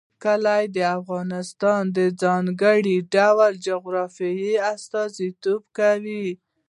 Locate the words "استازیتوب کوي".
4.73-6.27